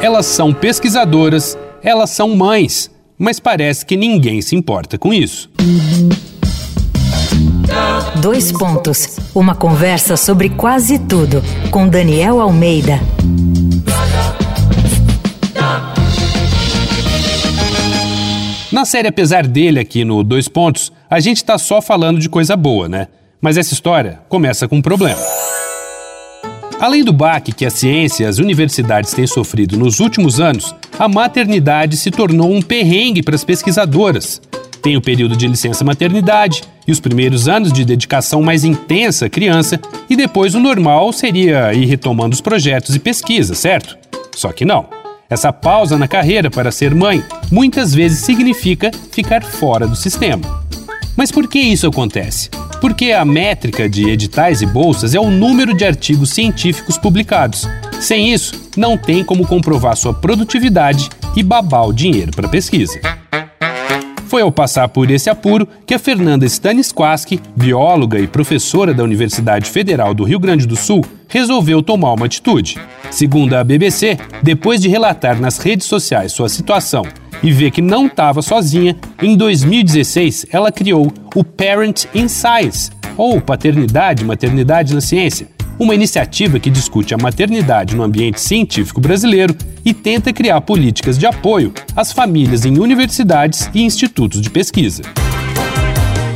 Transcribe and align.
Elas 0.00 0.26
são 0.26 0.54
pesquisadoras, 0.54 1.58
elas 1.82 2.10
são 2.10 2.36
mães, 2.36 2.88
mas 3.18 3.40
parece 3.40 3.84
que 3.84 3.96
ninguém 3.96 4.40
se 4.40 4.54
importa 4.54 4.96
com 4.96 5.12
isso. 5.12 5.50
Dois 8.20 8.52
pontos. 8.52 9.18
Uma 9.34 9.56
conversa 9.56 10.16
sobre 10.16 10.50
quase 10.50 11.00
tudo 11.00 11.42
com 11.70 11.88
Daniel 11.88 12.40
Almeida. 12.40 13.00
Na 18.70 18.84
série 18.84 19.08
Apesar 19.08 19.46
dele 19.46 19.80
aqui 19.80 20.04
no 20.04 20.22
Dois 20.22 20.46
Pontos, 20.46 20.92
a 21.10 21.18
gente 21.18 21.44
tá 21.44 21.58
só 21.58 21.82
falando 21.82 22.20
de 22.20 22.28
coisa 22.28 22.56
boa, 22.56 22.88
né? 22.88 23.08
Mas 23.40 23.56
essa 23.56 23.72
história 23.72 24.20
começa 24.28 24.68
com 24.68 24.76
um 24.76 24.82
problema. 24.82 25.18
Além 26.80 27.02
do 27.02 27.12
baque 27.12 27.50
que 27.50 27.66
a 27.66 27.70
ciência 27.70 28.22
e 28.22 28.26
as 28.26 28.38
universidades 28.38 29.12
têm 29.12 29.26
sofrido 29.26 29.76
nos 29.76 29.98
últimos 29.98 30.38
anos, 30.38 30.74
a 30.96 31.08
maternidade 31.08 31.96
se 31.96 32.08
tornou 32.08 32.54
um 32.54 32.62
perrengue 32.62 33.20
para 33.20 33.34
as 33.34 33.42
pesquisadoras. 33.42 34.40
Tem 34.80 34.96
o 34.96 35.02
período 35.02 35.36
de 35.36 35.48
licença 35.48 35.84
maternidade 35.84 36.62
e 36.86 36.92
os 36.92 37.00
primeiros 37.00 37.48
anos 37.48 37.72
de 37.72 37.84
dedicação 37.84 38.42
mais 38.42 38.62
intensa 38.62 39.26
à 39.26 39.28
criança, 39.28 39.80
e 40.08 40.14
depois 40.14 40.54
o 40.54 40.60
normal 40.60 41.12
seria 41.12 41.74
ir 41.74 41.84
retomando 41.86 42.34
os 42.34 42.40
projetos 42.40 42.94
e 42.94 43.00
pesquisas, 43.00 43.58
certo? 43.58 43.98
Só 44.36 44.52
que 44.52 44.64
não. 44.64 44.86
Essa 45.28 45.52
pausa 45.52 45.98
na 45.98 46.06
carreira 46.06 46.48
para 46.48 46.70
ser 46.70 46.94
mãe 46.94 47.24
muitas 47.50 47.92
vezes 47.92 48.20
significa 48.20 48.92
ficar 49.10 49.42
fora 49.42 49.86
do 49.86 49.96
sistema. 49.96 50.67
Mas 51.18 51.32
por 51.32 51.48
que 51.48 51.58
isso 51.58 51.84
acontece? 51.84 52.48
Porque 52.80 53.10
a 53.10 53.24
métrica 53.24 53.88
de 53.88 54.08
editais 54.08 54.62
e 54.62 54.66
bolsas 54.66 55.16
é 55.16 55.18
o 55.18 55.32
número 55.32 55.76
de 55.76 55.84
artigos 55.84 56.30
científicos 56.30 56.96
publicados. 56.96 57.68
Sem 58.00 58.32
isso, 58.32 58.70
não 58.76 58.96
tem 58.96 59.24
como 59.24 59.44
comprovar 59.44 59.96
sua 59.96 60.14
produtividade 60.14 61.08
e 61.34 61.42
babar 61.42 61.88
o 61.88 61.92
dinheiro 61.92 62.30
para 62.30 62.48
pesquisa. 62.48 63.00
Foi 64.28 64.42
ao 64.42 64.52
passar 64.52 64.88
por 64.90 65.10
esse 65.10 65.28
apuro 65.28 65.66
que 65.84 65.94
a 65.94 65.98
Fernanda 65.98 66.46
Stanisquaski, 66.46 67.40
bióloga 67.56 68.20
e 68.20 68.28
professora 68.28 68.94
da 68.94 69.02
Universidade 69.02 69.68
Federal 69.68 70.14
do 70.14 70.22
Rio 70.22 70.38
Grande 70.38 70.68
do 70.68 70.76
Sul, 70.76 71.04
resolveu 71.26 71.82
tomar 71.82 72.12
uma 72.12 72.26
atitude. 72.26 72.78
Segundo 73.10 73.54
a 73.54 73.64
BBC, 73.64 74.18
depois 74.40 74.80
de 74.80 74.88
relatar 74.88 75.40
nas 75.40 75.58
redes 75.58 75.88
sociais 75.88 76.30
sua 76.30 76.48
situação 76.48 77.02
e 77.42 77.50
ver 77.50 77.70
que 77.70 77.82
não 77.82 78.06
estava 78.06 78.42
sozinha, 78.42 78.96
em 79.22 79.36
2016 79.36 80.46
ela 80.50 80.72
criou 80.72 81.12
o 81.34 81.44
Parent 81.44 82.04
in 82.14 82.28
Science, 82.28 82.90
ou 83.16 83.40
Paternidade 83.40 84.22
e 84.22 84.26
Maternidade 84.26 84.94
na 84.94 85.00
Ciência, 85.00 85.48
uma 85.78 85.94
iniciativa 85.94 86.58
que 86.58 86.70
discute 86.70 87.14
a 87.14 87.18
maternidade 87.18 87.94
no 87.94 88.02
ambiente 88.02 88.40
científico 88.40 89.00
brasileiro 89.00 89.54
e 89.84 89.94
tenta 89.94 90.32
criar 90.32 90.60
políticas 90.60 91.16
de 91.16 91.26
apoio 91.26 91.72
às 91.94 92.12
famílias 92.12 92.64
em 92.64 92.78
universidades 92.78 93.70
e 93.72 93.82
institutos 93.82 94.40
de 94.40 94.50
pesquisa. 94.50 95.02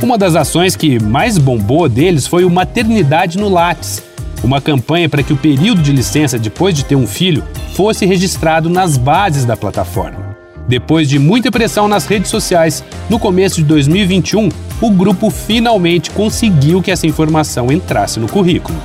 Uma 0.01 0.17
das 0.17 0.35
ações 0.35 0.75
que 0.75 1.01
mais 1.01 1.37
bombou 1.37 1.87
deles 1.87 2.27
foi 2.27 2.45
o 2.45 2.49
Maternidade 2.49 3.37
no 3.37 3.49
Lattes, 3.49 4.03
uma 4.43 4.59
campanha 4.59 5.07
para 5.07 5.23
que 5.23 5.31
o 5.31 5.37
período 5.37 5.81
de 5.81 5.91
licença 5.91 6.37
depois 6.37 6.75
de 6.75 6.83
ter 6.83 6.95
um 6.95 7.07
filho 7.07 7.43
fosse 7.73 8.05
registrado 8.05 8.69
nas 8.69 8.97
bases 8.97 9.45
da 9.45 9.55
plataforma. 9.55 10.22
Depois 10.67 11.09
de 11.09 11.19
muita 11.19 11.51
pressão 11.51 11.87
nas 11.87 12.05
redes 12.05 12.29
sociais, 12.29 12.83
no 13.09 13.19
começo 13.19 13.57
de 13.57 13.63
2021, 13.63 14.49
o 14.81 14.89
grupo 14.89 15.29
finalmente 15.29 16.09
conseguiu 16.11 16.81
que 16.81 16.91
essa 16.91 17.05
informação 17.05 17.71
entrasse 17.71 18.19
no 18.19 18.27
currículo. 18.27 18.77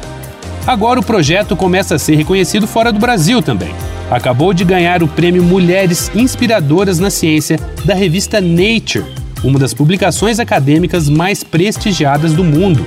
Agora 0.67 1.01
o 1.01 1.05
projeto 1.05 1.57
começa 1.57 1.95
a 1.95 1.99
ser 1.99 2.17
reconhecido 2.17 2.67
fora 2.67 2.93
do 2.93 2.99
Brasil 2.99 3.41
também. 3.41 3.73
Acabou 4.11 4.53
de 4.53 4.65
ganhar 4.65 5.03
o 5.03 5.09
prêmio 5.09 5.43
Mulheres 5.43 6.11
Inspiradoras 6.15 6.99
na 6.99 7.11
Ciência 7.11 7.59
da 7.85 7.95
revista 7.95 8.41
Nature, 8.41 9.05
uma 9.45 9.59
das 9.59 9.73
publicações 9.73 10.39
acadêmicas 10.39 11.09
mais 11.09 11.45
prestigiadas 11.45 12.33
do 12.33 12.43
mundo. 12.43 12.85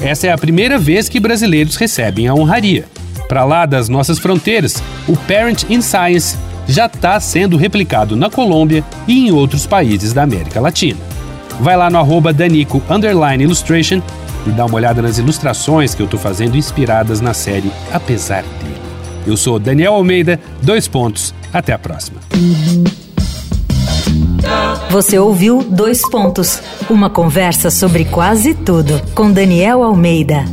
Essa 0.00 0.26
é 0.26 0.32
a 0.32 0.38
primeira 0.38 0.78
vez 0.78 1.08
que 1.08 1.20
brasileiros 1.20 1.76
recebem 1.76 2.26
a 2.26 2.34
honraria. 2.34 2.86
Para 3.28 3.44
lá 3.44 3.64
das 3.64 3.88
nossas 3.88 4.18
fronteiras, 4.18 4.82
o 5.06 5.16
Parent 5.16 5.64
in 5.70 5.80
Science 5.80 6.36
já 6.66 6.86
está 6.86 7.18
sendo 7.20 7.56
replicado 7.56 8.16
na 8.16 8.30
Colômbia 8.30 8.84
e 9.06 9.26
em 9.26 9.32
outros 9.32 9.66
países 9.66 10.12
da 10.12 10.22
América 10.22 10.60
Latina. 10.60 11.00
Vai 11.60 11.76
lá 11.76 11.90
no 11.90 11.98
arroba 11.98 12.32
Danico 12.32 12.82
Illustration 13.40 14.00
e 14.46 14.50
dá 14.50 14.64
uma 14.64 14.76
olhada 14.76 15.02
nas 15.02 15.18
ilustrações 15.18 15.94
que 15.94 16.02
eu 16.02 16.06
estou 16.06 16.18
fazendo 16.18 16.56
inspiradas 16.56 17.20
na 17.20 17.34
série 17.34 17.70
Apesar 17.92 18.42
dele. 18.42 18.80
Eu 19.26 19.36
sou 19.36 19.58
Daniel 19.58 19.94
Almeida, 19.94 20.40
dois 20.62 20.88
pontos, 20.88 21.32
até 21.52 21.72
a 21.72 21.78
próxima. 21.78 22.20
Você 24.90 25.18
ouviu 25.18 25.62
Dois 25.62 26.02
Pontos, 26.10 26.60
uma 26.90 27.08
conversa 27.08 27.70
sobre 27.70 28.04
quase 28.04 28.52
tudo 28.52 29.00
com 29.14 29.32
Daniel 29.32 29.82
Almeida. 29.82 30.44